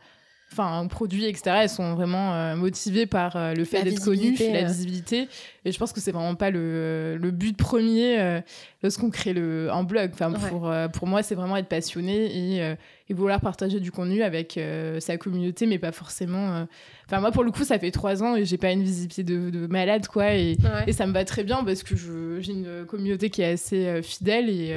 enfin 0.52 0.80
un 0.80 0.88
produit 0.88 1.26
etc 1.26 1.58
elles 1.64 1.70
sont 1.70 1.94
vraiment 1.94 2.34
euh, 2.34 2.56
motivées 2.56 3.06
par 3.06 3.36
euh, 3.36 3.54
le 3.54 3.66
fait 3.66 3.84
d'être 3.84 4.04
connues 4.04 4.36
la 4.40 4.64
euh. 4.64 4.66
visibilité. 4.66 5.28
Et 5.66 5.72
je 5.72 5.78
pense 5.78 5.92
que 5.92 6.00
c'est 6.00 6.14
vraiment 6.14 6.36
pas 6.36 6.50
le, 6.50 7.18
le 7.18 7.32
but 7.32 7.58
premier 7.58 8.42
lorsqu'on 8.82 9.10
crée 9.10 9.34
le 9.34 9.70
un 9.70 9.84
blog. 9.84 10.12
Enfin 10.14 10.32
pour 10.32 10.72
pour 10.94 11.08
moi 11.08 11.24
c'est 11.24 11.36
vraiment 11.36 11.58
être 11.58 11.68
passionné 11.68 12.58
et, 12.58 12.76
et 13.10 13.14
vouloir 13.14 13.42
partager 13.42 13.82
du 13.82 13.92
contenu 13.92 14.24
avec 14.24 14.58
sa 15.00 15.18
communauté 15.18 15.66
mais 15.66 15.78
pas 15.78 15.92
forcément 15.92 16.66
enfin 17.06 17.20
moi 17.20 17.32
pour 17.32 17.44
le 17.44 17.52
coup 17.52 17.66
ça 17.66 17.80
fait 17.80 17.92
trois 17.92 18.24
ans 18.24 18.38
et 18.38 18.46
j'ai 18.46 18.58
pas 18.58 18.72
une 18.72 18.84
visibilité 18.84 19.24
de, 19.24 19.50
de 19.50 19.68
malade 19.68 20.08
quoi 20.08 20.36
et, 20.36 20.58
et, 20.88 20.94
ça 20.94 21.06
me 21.06 21.12
va 21.12 21.26
très 21.26 21.44
bien 21.44 21.66
parce 21.66 21.84
que 21.84 21.98
j'ai 22.40 22.54
une 22.54 22.86
communauté 22.86 23.30
qui 23.30 23.42
est 23.42 23.52
assez 23.52 24.02
fidèle 24.02 24.50
et 24.50 24.74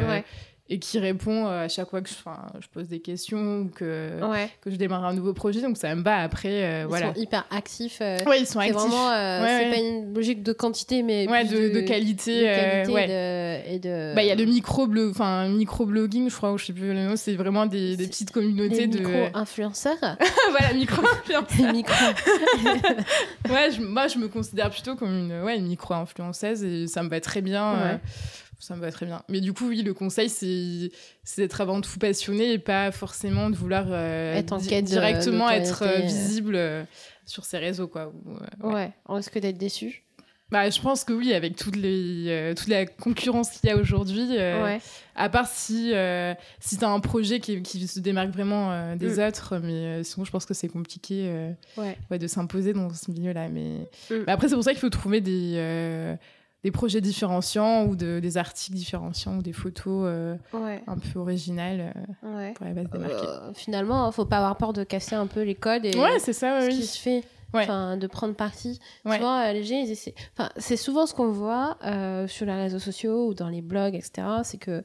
et 0.73 0.79
qui 0.79 1.01
répond 1.01 1.47
euh, 1.47 1.65
à 1.65 1.69
chaque 1.69 1.91
fois 1.91 2.01
que 2.01 2.09
je, 2.09 2.15
je 2.15 2.69
pose 2.69 2.87
des 2.87 3.01
questions 3.01 3.63
ou 3.63 3.69
que, 3.69 4.13
que 4.61 4.71
je 4.71 4.77
démarre 4.77 5.05
un 5.05 5.13
nouveau 5.13 5.33
projet. 5.33 5.61
Donc 5.61 5.77
ça 5.77 5.93
me 5.97 6.03
va 6.03 6.19
après. 6.19 6.63
Euh, 6.63 6.81
ils 6.83 6.87
voilà. 6.87 7.13
sont 7.13 7.21
hyper 7.21 7.45
actifs. 7.51 7.99
Euh, 8.01 8.17
oui, 8.27 8.37
ils 8.41 8.47
sont 8.47 8.61
actifs. 8.61 8.77
Vraiment, 8.77 9.09
c'est 9.11 9.71
pas 9.71 9.77
une 9.79 10.15
logique 10.15 10.45
de 10.45 10.53
quantité, 10.53 11.03
mais 11.03 11.27
de, 11.27 11.75
de, 11.75 11.81
qualité. 11.81 12.45
et 12.45 13.79
de. 13.81 14.15
Bah, 14.15 14.23
il 14.23 14.29
y 14.29 14.31
a 14.31 14.37
le 14.37 15.11
enfin, 15.11 15.49
micro-blogging, 15.49 16.31
je 16.31 16.37
crois, 16.37 16.53
ou 16.53 16.59
je 16.59 16.67
sais 16.67 16.73
plus 16.73 16.93
le 16.93 17.09
nom, 17.09 17.17
c'est 17.17 17.35
vraiment 17.35 17.67
des, 17.67 17.97
des, 17.97 18.07
petites 18.07 18.31
communautés 18.31 18.87
de. 18.87 19.01
Micro-influenceurs. 19.01 19.99
voilà, 20.51 20.73
micro-influenceurs. 20.73 21.73
micro. 21.73 21.95
ouais, 23.51 23.73
je, 23.73 23.83
moi, 23.83 24.07
je 24.07 24.19
me 24.19 24.29
considère 24.29 24.71
plutôt 24.71 24.95
comme 24.95 25.11
une, 25.11 25.43
ouais, 25.43 25.57
une 25.59 25.67
micro-influenceuse 25.67 26.63
et 26.63 26.87
ça 26.87 27.03
me 27.03 27.09
va 27.09 27.21
très 27.21 27.41
bien 27.41 27.99
ça 28.61 28.77
me 28.77 28.81
va 28.81 28.93
très 28.93 29.07
bien. 29.07 29.23
Mais 29.29 29.41
du 29.41 29.53
coup, 29.53 29.69
oui, 29.69 29.83
le 29.83 29.95
conseil, 29.95 30.29
c'est 30.29 30.91
d'être 31.39 31.61
avant 31.61 31.81
tout 31.81 31.99
passionné 31.99 32.53
et 32.53 32.59
pas 32.59 32.93
forcément 32.93 33.49
de 33.51 33.57
vouloir 33.57 33.87
euh, 33.89 34.35
être 34.35 34.53
en 34.53 34.61
quête 34.61 34.85
directement 34.85 35.49
être 35.49 35.83
euh, 35.83 36.01
visible 36.01 36.55
euh, 36.55 36.85
sur 37.25 37.45
ces 37.45 37.59
réseaux. 37.59 37.89
Quoi. 37.89 38.13
ouais. 38.63 38.73
ouais. 38.73 38.93
on 39.07 39.15
risque 39.15 39.39
d'être 39.39 39.59
déçu. 39.59 40.05
Bah, 40.51 40.69
je 40.69 40.81
pense 40.81 41.05
que 41.05 41.13
oui, 41.13 41.33
avec 41.33 41.57
toutes 41.57 41.77
les, 41.77 42.53
toute 42.57 42.67
la 42.67 42.85
concurrence 42.85 43.51
qu'il 43.51 43.71
y 43.71 43.73
a 43.73 43.77
aujourd'hui, 43.77 44.37
à 44.37 45.29
part 45.29 45.47
si, 45.47 45.93
si 46.59 46.77
tu 46.77 46.85
as 46.85 46.89
un 46.89 46.99
projet 46.99 47.39
qui, 47.39 47.63
qui, 47.63 47.87
se 47.87 48.01
démarque 48.01 48.31
vraiment 48.31 48.97
des 48.97 49.17
mm. 49.17 49.29
autres, 49.29 49.59
mais 49.63 50.03
sinon 50.03 50.25
je 50.25 50.33
pense 50.33 50.47
que 50.47 50.55
c'est 50.55 50.67
compliqué 50.67 51.33
ouais. 51.77 52.19
de 52.19 52.27
s'imposer 52.27 52.73
dans 52.73 52.93
ce 52.93 53.13
milieu-là. 53.13 53.49
Mais... 53.49 53.89
Mm. 54.11 54.25
mais 54.27 54.33
après, 54.33 54.49
c'est 54.49 54.57
pour 54.57 54.65
ça 54.65 54.73
qu'il 54.73 54.81
faut 54.81 54.91
trouver 54.91 55.21
des 55.21 56.19
des 56.63 56.71
projets 56.71 57.01
différenciants 57.01 57.87
ou 57.87 57.97
de, 57.97 58.21
des 58.21 58.37
articles 58.37 58.77
différenciants 58.77 59.39
ou 59.39 59.43
des 59.43 59.53
photos 59.53 60.05
euh, 60.07 60.37
un 60.87 60.99
peu 60.99 61.19
originales 61.19 61.95
euh, 62.23 62.53
pour 62.55 62.67
les 62.67 62.73
euh, 62.73 63.53
finalement, 63.55 64.09
il 64.09 64.13
faut 64.13 64.27
pas 64.27 64.39
avoir 64.39 64.57
peur 64.57 64.73
de 64.73 64.85
casser 64.85 65.15
un 65.15 65.27
peu 65.27 65.43
les 65.43 65.55
codes 65.55 65.87
et 65.87 65.97
ouais, 65.97 66.19
c'est 66.19 66.33
ça, 66.33 66.61
ce 66.61 66.69
qui 66.69 66.87
se 66.87 66.99
fait. 66.99 67.25
Enfin, 67.53 67.97
de 67.97 68.07
prendre 68.07 68.35
parti. 68.35 68.79
Souvent, 69.05 69.53
les 69.53 69.65
gens, 69.65 69.75
ils 69.75 69.91
essaient. 69.91 70.15
Enfin, 70.37 70.51
c'est 70.57 70.77
souvent 70.77 71.05
ce 71.07 71.15
qu'on 71.15 71.33
voit 71.33 71.79
sur 72.29 72.47
les 72.47 72.55
réseaux 72.55 72.79
sociaux 72.79 73.27
ou 73.27 73.35
dans 73.35 73.49
les 73.49 73.61
blogs, 73.61 73.97
etc. 73.97 74.23
C'est 74.45 74.59
que, 74.59 74.85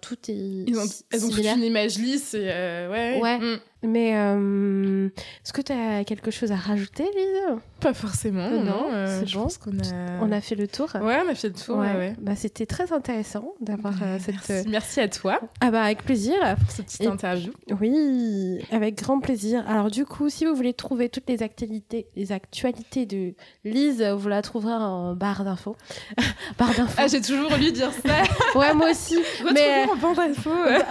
tout 0.00 0.16
est. 0.28 0.64
Ils 0.68 0.78
ont, 0.78 0.84
elles 1.10 1.24
ont 1.24 1.28
toute 1.28 1.44
une 1.44 1.64
image 1.64 1.98
lisse 1.98 2.34
et 2.34 2.46
ouais. 2.46 3.18
ouais. 3.20 3.38
Mm. 3.38 3.58
Mais 3.82 4.10
est-ce 4.10 5.52
que 5.52 5.62
tu 5.62 5.72
as 5.72 6.04
quelque 6.04 6.30
chose 6.30 6.52
à 6.52 6.56
rajouter, 6.56 7.04
Lise? 7.04 7.58
Pas 7.80 7.94
forcément, 7.94 8.50
non. 8.50 8.86
c'est 9.06 9.26
je 9.26 9.36
bon. 9.36 9.44
pense 9.44 9.58
qu'on 9.58 9.78
a... 9.78 10.20
On 10.20 10.32
a 10.32 10.40
fait 10.40 10.56
le 10.56 10.66
tour. 10.66 10.88
Ouais, 10.96 11.18
on 11.24 11.28
a 11.30 11.34
fait 11.34 11.48
le 11.48 11.54
tour. 11.54 11.78
Ouais. 11.78 12.14
Bah, 12.20 12.34
C'était 12.36 12.66
très 12.66 12.92
intéressant 12.92 13.54
d'avoir 13.60 13.94
cette. 14.18 14.34
Merci. 14.48 14.68
Merci. 14.68 15.00
à 15.00 15.08
toi. 15.08 15.40
Ah 15.60 15.70
bah 15.70 15.82
avec 15.82 16.04
plaisir. 16.04 16.34
Pour 16.58 16.70
cette 16.70 16.86
petite 16.86 17.06
interview. 17.06 17.52
Oui, 17.80 18.60
avec 18.72 18.96
grand 18.96 19.20
plaisir. 19.20 19.64
Alors 19.68 19.90
du 19.90 20.04
coup, 20.04 20.28
si 20.28 20.44
vous 20.44 20.54
voulez 20.54 20.74
trouver 20.74 21.08
toutes 21.08 21.28
les 21.28 21.42
actualités, 21.42 22.06
les 22.16 22.32
actualités 22.32 23.06
de 23.06 23.34
Lise, 23.64 24.02
vous 24.02 24.28
la 24.28 24.42
trouverez 24.42 24.72
en 24.72 25.14
barre 25.14 25.44
d'infos. 25.44 25.76
barre 26.58 26.74
d'infos. 26.74 26.94
Ah, 26.96 27.06
j'ai 27.06 27.20
toujours 27.20 27.52
envie 27.52 27.72
de 27.72 27.76
dire 27.76 27.92
ça. 27.92 28.58
ouais, 28.58 28.74
moi 28.74 28.90
aussi. 28.90 29.18
mais 29.52 29.84
en 29.90 29.96
barre 29.96 30.14
d'infos. 30.14 30.50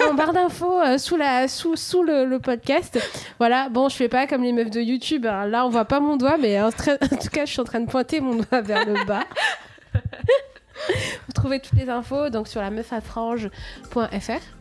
en 0.10 0.13
barre 0.13 0.34
d'infos 0.34 0.82
euh, 0.82 0.98
sous 0.98 1.17
la 1.17 1.48
sous 1.48 1.75
sous 1.75 2.03
le, 2.03 2.38
podcast. 2.39 2.76
Voilà. 3.39 3.69
Bon, 3.69 3.89
je 3.89 3.96
fais 3.96 4.10
pas 4.10 4.27
comme 4.27 4.43
les 4.43 4.53
meufs 4.53 4.69
de 4.69 4.81
YouTube. 4.81 5.25
Hein. 5.25 5.46
Là, 5.48 5.65
on 5.65 5.69
voit 5.69 5.86
pas 5.86 6.00
mon 6.00 6.17
doigt, 6.17 6.38
mais 6.38 6.60
en, 6.62 6.67
en 6.67 6.72
tout 6.72 7.29
cas, 7.31 7.46
je 7.46 7.51
suis 7.51 7.62
en 7.62 7.65
train 7.65 7.79
de 7.79 7.89
pointer 7.89 8.22
mon 8.22 8.36
doigt 8.36 8.62
vers 8.62 8.86
le 8.86 9.05
bas. 9.05 9.24
Vous 11.27 11.34
trouvez 11.34 11.60
toutes 11.60 11.77
les 11.77 11.89
infos 11.89 12.29
donc 12.29 12.48
sur 12.48 12.62
la. 12.62 12.69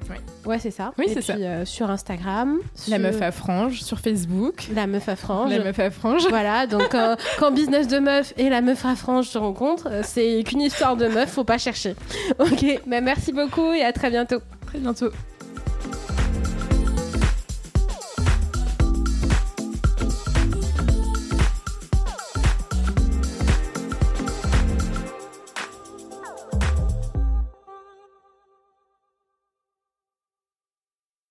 Ouais, 0.09 0.17
ouais 0.47 0.59
c'est 0.59 0.71
ça. 0.71 0.93
Oui, 0.99 1.07
c'est 1.13 1.21
ça. 1.21 1.35
Euh, 1.35 1.65
sur 1.65 1.91
Instagram. 1.91 2.59
La 2.89 2.99
meuf 2.99 3.21
à 3.21 3.33
frange, 3.33 3.83
sur 3.83 4.01
Facebook. 4.01 4.69
La 4.75 4.87
meuf 4.87 5.09
à 5.09 5.17
frange. 5.17 5.51
La 5.51 5.63
meuf 5.63 5.79
à 5.79 5.91
frange. 5.91 6.27
Voilà, 6.29 6.67
donc 6.67 6.95
euh, 6.95 7.17
quand 7.39 7.53
business 7.53 7.89
de 7.89 7.99
meuf 7.99 8.33
et 8.37 8.49
la 8.49 8.61
meuf 8.61 8.85
à 8.85 8.97
frange 8.97 9.27
se 9.27 9.39
rencontrent, 9.39 9.89
euh, 9.91 10.03
c'est 10.05 10.43
qu'une 10.45 10.63
histoire 10.63 10.97
de 10.97 11.07
meuf, 11.07 11.31
faut 11.31 11.45
pas 11.45 11.59
chercher. 11.59 11.95
Ok, 12.39 12.65
bah, 12.87 13.01
merci 13.01 13.33
beaucoup 13.33 13.73
et 13.73 13.83
à 13.83 13.93
très 13.93 14.11
bientôt. 14.11 14.41
Très 14.67 14.79
bientôt. 14.79 15.11